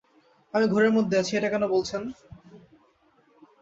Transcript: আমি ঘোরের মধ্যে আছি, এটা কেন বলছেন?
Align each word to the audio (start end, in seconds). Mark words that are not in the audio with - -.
আমি 0.53 0.65
ঘোরের 0.67 0.91
মধ্যে 0.91 1.15
আছি, 1.17 1.31
এটা 1.35 1.49
কেন 1.49 1.63
বলছেন? 1.67 2.01